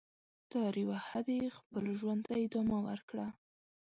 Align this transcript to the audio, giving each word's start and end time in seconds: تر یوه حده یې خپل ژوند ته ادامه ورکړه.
تر 0.51 0.73
یوه 0.83 0.99
حده 1.09 1.33
یې 1.41 1.49
خپل 1.57 1.83
ژوند 1.99 2.21
ته 2.27 2.33
ادامه 2.45 2.77
ورکړه. 2.87 3.27